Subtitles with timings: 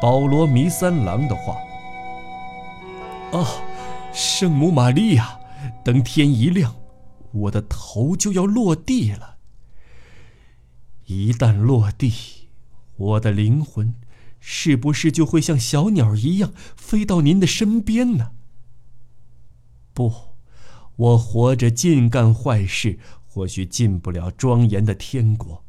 [0.00, 1.56] 保罗弥三郎的话。
[3.32, 3.62] 哦，
[4.12, 5.38] 圣母玛利亚，
[5.84, 6.76] 等天一亮，
[7.32, 9.38] 我的头就要落地了。
[11.06, 12.12] 一旦落地，
[12.96, 13.94] 我的灵魂
[14.38, 18.32] 是不是就会像小鸟一样飞到您的身边呢？
[19.92, 20.12] 不，
[20.96, 25.64] 我活着尽干坏事，或许进不了庄严的天国，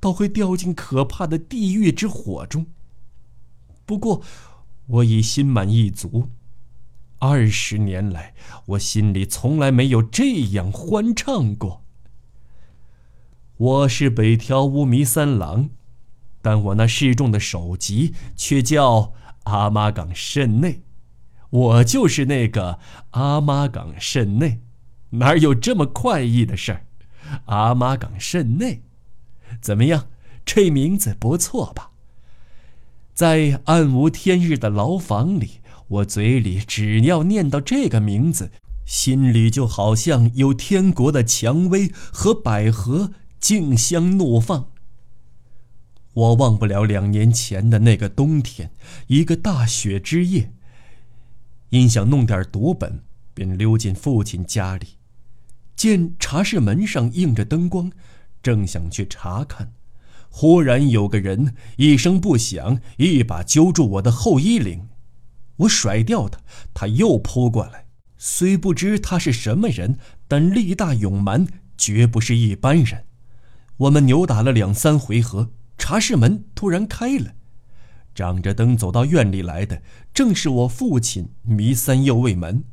[0.00, 2.66] 倒会掉进可怕的地狱之火中。
[3.86, 4.20] 不过，
[4.86, 6.28] 我已心满意足。
[7.18, 8.34] 二十年来，
[8.66, 11.84] 我心里从来没有这样欢畅过。
[13.56, 15.70] 我是北条乌弥三郎，
[16.42, 19.14] 但我那示众的首级却叫
[19.44, 20.82] 阿妈岗甚内。
[21.48, 22.80] 我就是那个
[23.12, 24.60] 阿妈岗甚内，
[25.10, 26.86] 哪有这么快意的事儿？
[27.46, 28.82] 阿妈岗甚内，
[29.60, 30.08] 怎么样？
[30.44, 31.92] 这名字不错吧？
[33.16, 38.50] 在暗无天日的牢房里，我嘴里只要念到这个名字，
[38.84, 44.68] 心里就好像有天国的蔷薇和百合竞相怒放。
[46.12, 48.70] 我忘不了两年前的那个冬天，
[49.06, 50.52] 一个大雪之夜。
[51.70, 54.88] 因想弄点读本，便溜进父亲家里，
[55.74, 57.90] 见茶室门上映着灯光，
[58.42, 59.72] 正想去查看，
[60.38, 64.86] 忽然有个人一声不响，一把揪住我的后衣领，
[65.56, 66.40] 我甩掉他，
[66.74, 67.86] 他又扑过来。
[68.18, 69.98] 虽不知他是什么人，
[70.28, 71.46] 但力大勇蛮，
[71.78, 73.06] 绝不是一般人。
[73.78, 77.32] 我们扭打了两三回合，茶室门突然开了。
[78.14, 79.80] 掌着灯走到院里来的，
[80.12, 82.64] 正是我父亲弥三右卫门。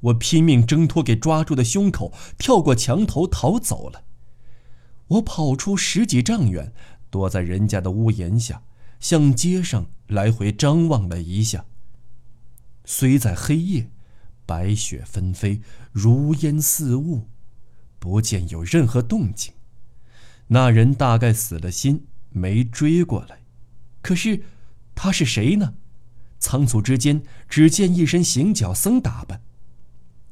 [0.00, 4.02] 我拼命挣脱给抓住的胸口，跳过墙头逃走了。
[5.08, 6.72] 我跑出十几丈远，
[7.10, 8.62] 躲在人家的屋檐下，
[9.00, 11.64] 向街上来回张望了一下。
[12.84, 13.90] 虽在黑夜，
[14.46, 15.60] 白雪纷飞，
[15.92, 17.28] 如烟似雾，
[17.98, 19.52] 不见有任何动静。
[20.48, 23.40] 那人大概死了心，没追过来。
[24.00, 24.42] 可是。
[25.00, 25.74] 他是谁呢？
[26.40, 29.40] 仓促之间，只见一身行脚僧打扮，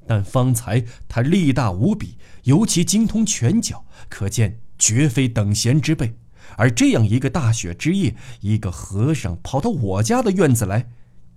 [0.09, 6.15] 但方才他力大无比，尤其精通拳脚，可见绝非等闲之辈。
[6.57, 10.91] 而这样一个大雪之夜，一个和尚跑到我家的院子来，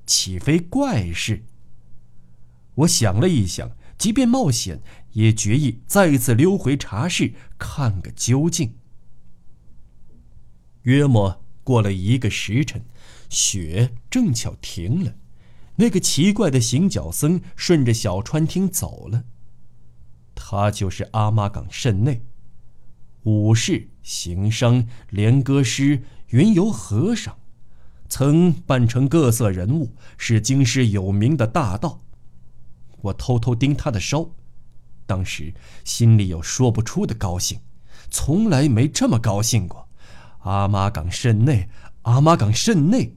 [0.05, 1.45] 岂非怪事？
[2.75, 4.81] 我想了一想，即便冒险，
[5.13, 8.75] 也决意再次溜回茶室看个究竟。
[10.83, 12.83] 约莫过了一个时辰。
[13.29, 15.13] 雪正巧停了，
[15.75, 19.25] 那个奇怪的行脚僧顺着小川厅走了。
[20.33, 22.23] 他就是阿妈岗甚内，
[23.23, 27.37] 武士、行商、连歌师、云游和尚，
[28.07, 32.01] 曾扮成各色人物，是京师有名的大盗。
[33.01, 34.29] 我偷偷盯他的梢，
[35.05, 35.53] 当时
[35.83, 37.59] 心里有说不出的高兴，
[38.09, 39.87] 从来没这么高兴过。
[40.39, 41.69] 阿妈岗甚内，
[42.03, 43.15] 阿妈岗甚内。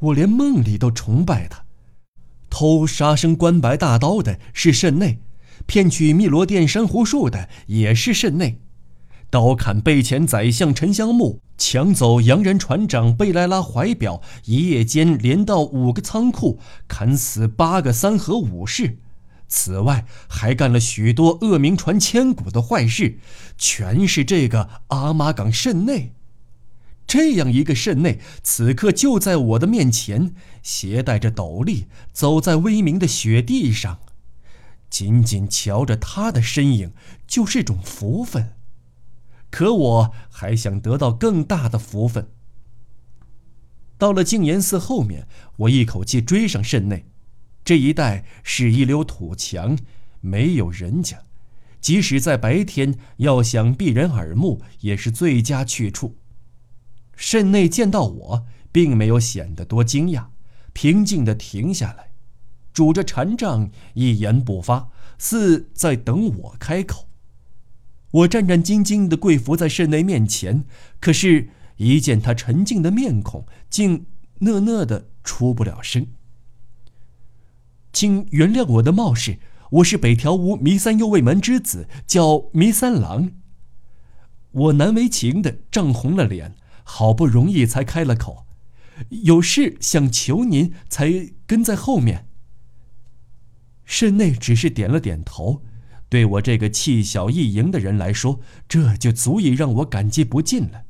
[0.00, 1.64] 我连梦里都崇拜他，
[2.50, 5.20] 偷杀生关白大刀的是甚内，
[5.66, 8.60] 骗取汨罗殿珊瑚树的也是甚内，
[9.34, 18.98] 刀砍备前宰相陈香木，抢走洋人船长贝莱拉怀表，一夜间连到五个仓库，砍死八个三河武士，
[19.48, 23.18] 此外还干了许多恶名传千古的坏事，
[23.58, 26.12] 全是这个阿玛岗甚内。
[27.04, 33.98] 这样一个圣内，此刻就在我的面前，携带着斗笠，走在微明的雪地上，
[34.88, 36.92] 仅仅瞧着他的身影，
[37.26, 38.52] 就是种福分。
[39.54, 42.26] 可我还想得到更大的福分。
[43.96, 45.28] 到了净严寺后面，
[45.58, 47.06] 我一口气追上圣内。
[47.64, 49.78] 这一带是一溜土墙，
[50.20, 51.22] 没有人家，
[51.80, 56.16] 即使在白天，要想避人耳目，也是最佳去处。
[57.14, 60.26] 慎内见到我，并没有显得多惊讶，
[60.72, 62.10] 平静地停下来，
[62.72, 67.08] 拄着禅杖，一言不发，似在等我开口。
[68.14, 70.64] 我战战兢兢地跪伏在慎内面前，
[71.00, 74.06] 可是，一见他沉静的面孔，竟
[74.38, 76.06] 讷讷的出不了声。
[77.92, 79.38] 请原谅我的冒失，
[79.70, 83.32] 我是北条屋弥三右卫门之子，叫弥三郎。
[84.52, 86.54] 我难为情的涨红了脸。
[86.86, 88.44] 好不容易才开了口，
[89.08, 92.28] 有事想求您，才跟在后面。
[93.86, 95.62] 慎内只是点了点头，
[96.08, 100.82] 对我这个气小易盈的人来说，这就足以让我感激不尽了。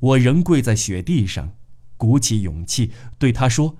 [0.00, 1.52] 我仍跪在雪地上，
[1.96, 3.76] 鼓起勇气对他说：“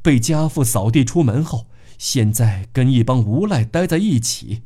[0.00, 1.66] 被家父扫地出门后，
[1.98, 4.62] 现在跟一帮无赖待在一起。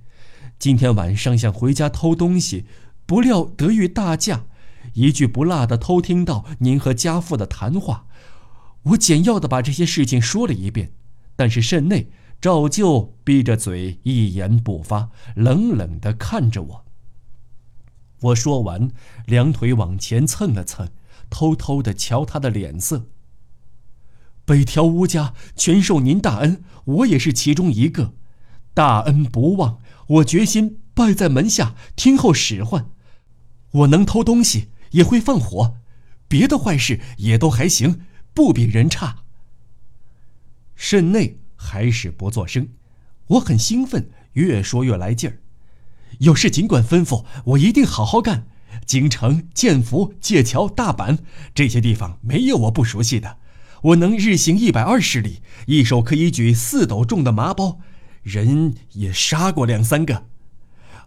[0.58, 2.66] 今天晚上想回家偷东西，
[3.06, 4.44] 不料得遇大驾，
[4.94, 8.06] 一句不落的偷听到您和家父的谈话。
[8.82, 10.92] 我简要的把这些事情说了一遍，
[11.34, 12.08] 但是慎内
[12.40, 16.84] 照旧闭着嘴，一言不发，冷冷的看着我。
[18.20, 18.90] 我说完，
[19.26, 20.88] 两腿往前蹭了蹭。”
[21.28, 23.06] 偷偷的瞧他的脸色。
[24.44, 28.14] 北条乌家全受您大恩，我也是其中一个，
[28.72, 32.90] 大恩不忘，我决心拜在门下，听候使唤。
[33.72, 35.78] 我能偷东西，也会放火，
[36.28, 38.02] 别的坏事也都还行，
[38.32, 39.24] 不比人差。
[40.76, 42.68] 慎内还是不作声，
[43.26, 45.38] 我很兴奋，越说越来劲儿。
[46.18, 48.46] 有事尽管吩咐，我一定好好干。
[48.84, 51.18] 京城、建福、界桥、大阪
[51.54, 53.38] 这些地方没有我不熟悉的。
[53.82, 57.80] 我能日行一百二十里，一手可以举四斗重的麻包，
[58.22, 60.26] 人也杀过两三个。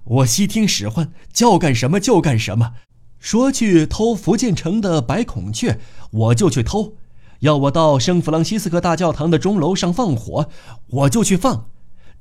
[0.03, 2.73] 我悉听使唤，叫干什么就干什么。
[3.19, 5.79] 说去偷福建城的白孔雀，
[6.11, 6.95] 我就去偷；
[7.39, 10.49] 要我到圣弗朗西斯科大教堂的钟楼上放火，
[10.87, 11.69] 我就去放；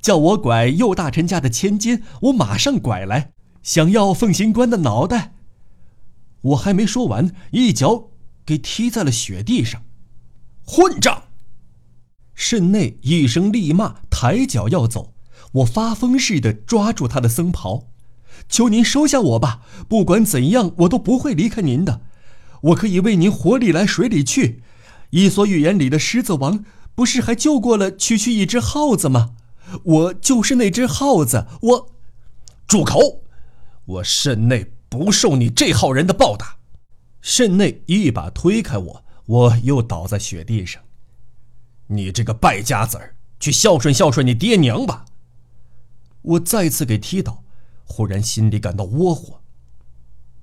[0.01, 3.31] 叫我拐右大臣家的千金，我马上拐来；
[3.61, 5.33] 想要奉行官的脑袋。
[6.41, 8.11] 我还没说完，一脚
[8.45, 9.81] 给踢在了雪地上。
[10.65, 11.23] 混账！
[12.33, 15.13] 慎内一声厉骂，抬脚要走。
[15.51, 17.87] 我发疯似的抓住他的僧袍，
[18.47, 19.65] 求您收下我吧！
[19.89, 22.01] 不管怎样，我都不会离开您的。
[22.61, 24.47] 我可以为您火里来水里去。
[25.11, 26.63] 《伊索寓言》里的狮子王
[26.95, 29.35] 不是还救过了区区一只耗子吗？
[29.83, 31.45] 我就是那只耗子。
[31.61, 31.89] 我，
[32.67, 33.23] 住口！
[33.85, 34.73] 我慎内。
[34.91, 36.57] 不受你这号人的报答，
[37.21, 40.81] 慎内一把推开我，我又倒在雪地上。
[41.85, 45.05] 你这个败家子儿，去孝顺孝顺你爹娘吧！
[46.23, 47.43] 我再次给踢倒，
[47.83, 49.41] 忽然心里感到窝火。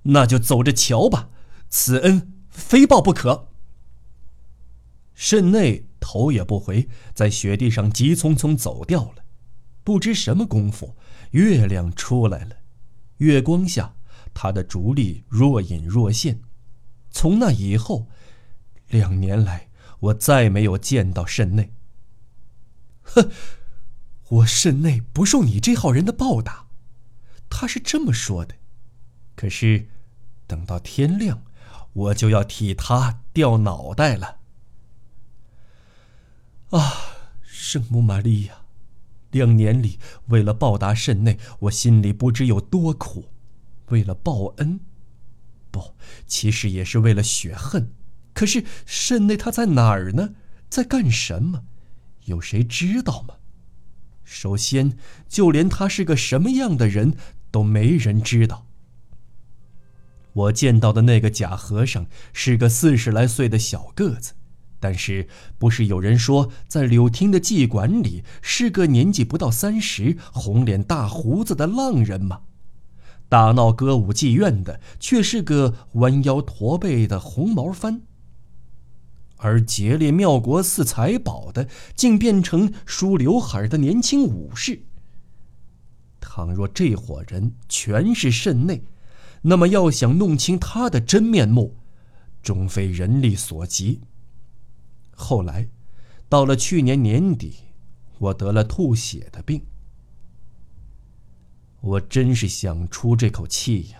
[0.04, 1.28] 那就走着瞧吧，
[1.68, 3.45] 此恩非报不可。
[5.16, 9.24] 肾内头也不回，在雪地上急匆匆走掉了。
[9.82, 10.94] 不知什么功夫，
[11.30, 12.58] 月亮出来了，
[13.16, 13.94] 月光下。
[14.34, 16.42] 他的竹笠若隐若现，
[17.10, 18.06] 从那以后，
[18.88, 21.72] 两年来我再没有见到肾内。
[23.02, 23.30] 哼，
[24.28, 26.66] 我肾内不受你这号人的报答，
[27.48, 28.56] 他是这么说的。
[29.34, 29.88] 可是，
[30.46, 31.42] 等到天亮，
[31.94, 34.40] 我就要替他掉脑袋了。
[36.70, 38.62] 啊，圣母玛利亚，
[39.30, 39.98] 两年里
[40.28, 43.26] 为了报答圣内，我心里不知有多苦。
[43.90, 44.80] 为了报恩，
[45.70, 45.94] 不，
[46.26, 47.92] 其实也是为了雪恨。
[48.32, 50.34] 可是慎内他在哪儿呢？
[50.68, 51.64] 在干什么？
[52.24, 53.36] 有谁知道吗？
[54.24, 54.98] 首先，
[55.28, 57.16] 就连他是个什么样的人
[57.52, 58.66] 都没人知道。
[60.32, 64.34] 我见到的那个假和尚是个四十来岁的小个子，
[64.86, 65.26] 但是
[65.58, 72.42] 不是有人说在柳厅的妓馆里是个年纪不到三十、红脸大胡子的浪人吗？
[73.28, 78.02] 大闹歌舞妓院的却是个弯腰驼背的红毛番，
[79.38, 84.82] 而劫掠妙国寺财宝的竟变成梳刘海的年轻武士。
[86.20, 88.84] 倘若这伙人全是慎内，
[89.42, 91.74] 那么要想弄清他的真面目，
[92.40, 94.02] 终非人力所及。
[95.16, 95.68] 后来，
[96.28, 97.54] 到了去年年底，
[98.18, 99.62] 我得了吐血的病。
[101.80, 103.98] 我真是想出这口气呀！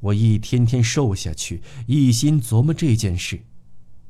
[0.00, 3.44] 我一天天瘦下去，一心琢磨这件事。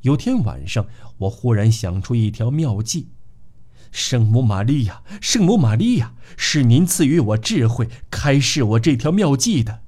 [0.02, 0.87] 有天晚上，
[1.18, 3.09] 我忽然想出一条妙计。
[3.90, 9.84] 圣母玛利亚，圣母玛利亚，是您赐予我智慧，开示我这条妙计的。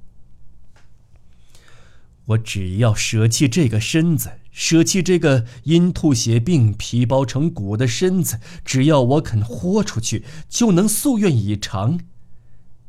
[2.27, 11.99] 我只要舍弃这个身子，舍弃这个因吐血病皮包成骨的身子，只要我肯豁出去，就能夙愿以偿。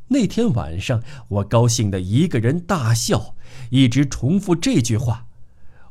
[0.09, 3.35] 那天晚上，我高兴的一个人大笑，
[3.69, 5.27] 一直重复这句话：“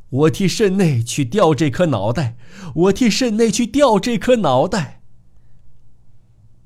[0.09, 2.35] 我替慎内去掉这颗脑袋，
[2.75, 5.01] 我替慎内去掉这颗脑袋。”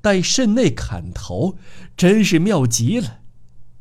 [0.02, 1.56] 待慎内砍头，
[1.96, 3.20] 真是妙极了。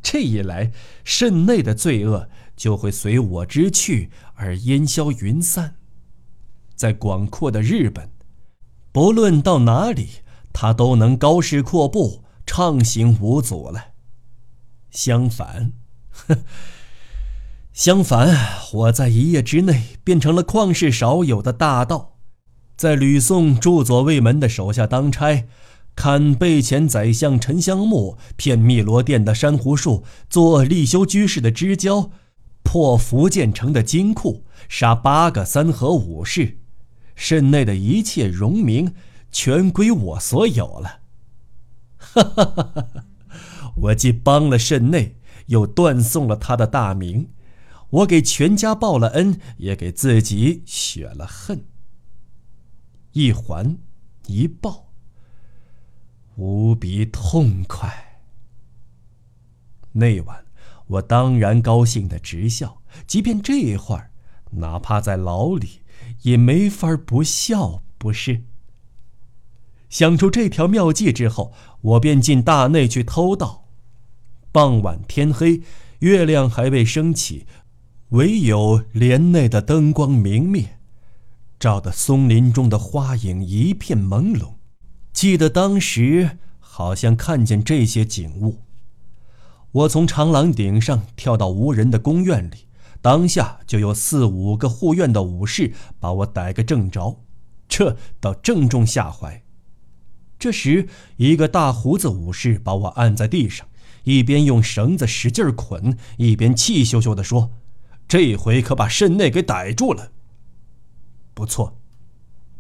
[0.01, 0.71] 这一来，
[1.03, 5.75] 慎内的罪恶就会随我之去而烟消云散。
[6.75, 8.09] 在广阔的日本，
[8.91, 10.09] 不论到哪里，
[10.51, 12.23] 他都能高势阔步。
[12.45, 13.93] 畅行无阻了。
[14.91, 15.71] 相反，
[17.71, 18.37] 相反，
[18.73, 22.17] 我在一夜之内变成了旷世少有的大盗，
[22.75, 25.45] 在吕宋驻左卫门的手下当差，
[25.95, 32.11] 砍备前宰相沉香木，骗汨罗殿的珊瑚树，做立修居士的支交，
[32.63, 36.57] 破福建城的金库，杀八个三河武士，
[37.15, 38.95] 镇内的一切荣名，
[39.31, 41.01] 全归我所有了。
[41.97, 43.05] 哈哈哈哈！
[43.75, 45.17] 我既帮了镇内，
[45.47, 47.29] 又断送了他的大名。
[47.89, 51.65] 我给全家报了恩，也给自己雪了恨。
[53.11, 53.77] 一还
[54.25, 54.91] 一报，
[56.35, 58.21] 无比痛快。
[59.91, 60.43] 那晚，
[60.93, 64.11] 我当然高兴的直笑，即便这一会儿，
[64.51, 65.81] 哪怕在牢里，
[66.23, 68.43] 也没法不笑，不是？
[69.89, 73.69] 想出这条妙计之后，我便进大内去偷盗。
[74.51, 75.61] 傍晚天黑，
[75.99, 77.47] 月亮还未升起。
[78.09, 80.77] 唯有帘内的灯光明灭，
[81.59, 84.53] 照得松林中的花影一片朦胧。
[85.11, 88.59] 记得当时好像看见这些景物。
[89.73, 92.67] 我从长廊顶上跳到无人的宫院里，
[93.01, 97.19] 当下就有四五个护院的武士把我逮个正着，
[97.67, 99.43] 这倒正中下怀。
[100.37, 100.87] 这时，
[101.17, 103.67] 一个大胡子武士把我按在地上，
[104.03, 107.51] 一边用绳子使劲捆，一边气咻咻地说。
[108.07, 110.11] 这回可把慎内给逮住了。
[111.33, 111.79] 不错，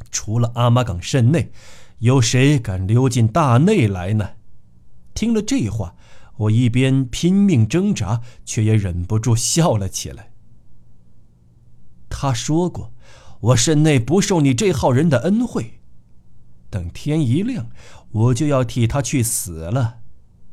[0.09, 1.51] 除了阿玛岗慎内，
[1.99, 4.31] 有谁敢溜进大内来呢？
[5.13, 5.95] 听了这话，
[6.37, 10.31] 我一边拼命挣扎，却也忍不住笑了起来。
[12.09, 12.93] 他说过
[13.41, 15.79] ：“我身内不受你这号人的恩惠，
[16.69, 17.69] 等天一亮，
[18.11, 19.99] 我就要替他去死了。”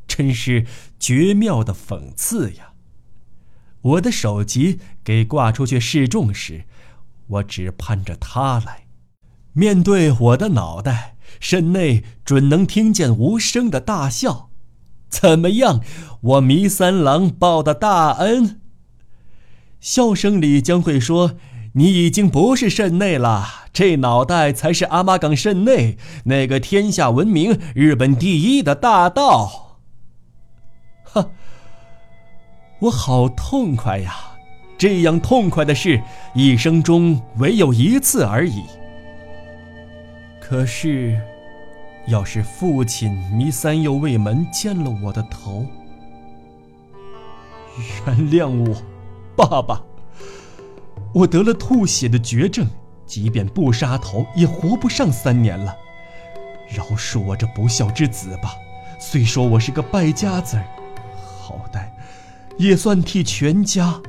[0.07, 0.65] 真是
[0.99, 2.73] 绝妙的讽刺呀！
[3.81, 6.65] 我的首级给挂出去示众时，
[7.27, 8.87] 我只盼着他来，
[9.53, 14.50] 面对我的脑袋，身内准能听见无声的大笑。
[15.11, 15.81] 怎么样，
[16.21, 18.59] 我弥三郎报的大恩？
[19.79, 21.33] 笑声里将会说
[21.75, 29.79] ：“你已经不是肾内了，这脑袋才是阿玛岗肾内那个天下闻名、日本第一的大盗。”
[31.03, 31.29] 哈。
[32.79, 34.15] 我好痛快呀！
[34.75, 36.01] 这样痛快的事，
[36.33, 38.63] 一生中唯有一次而已。
[40.39, 41.21] 可是，
[42.07, 45.65] 要是父亲弥三右卫门见了我的头，
[48.05, 48.75] 原谅我，
[49.35, 49.81] 爸爸。
[51.13, 52.67] 我得了吐血的绝症，
[53.05, 55.75] 即便不杀头，也活不上三年了。
[56.69, 58.55] 饶恕我这不孝之子吧！
[58.99, 60.65] 虽说我是个败家子儿，
[61.41, 61.89] 好歹……
[62.57, 64.01] 也算替全家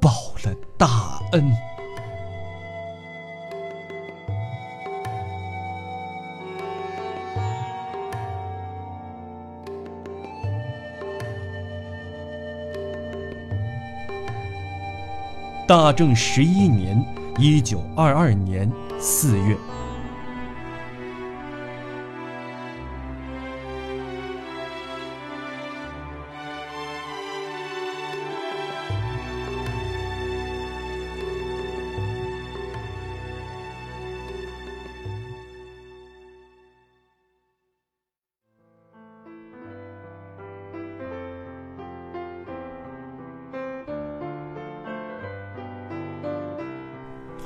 [0.00, 0.10] 报
[0.44, 1.50] 了大恩。
[15.66, 17.04] 大正十一年，
[17.38, 18.70] 一九二二年
[19.00, 19.56] 四月。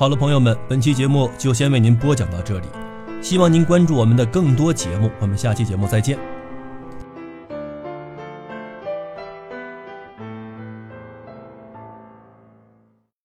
[0.01, 2.65] 好了，朋友们，本期节目就先为您播讲到这里，
[3.21, 6.19] 希望您关注我们的更多节目，我们下期节目再见。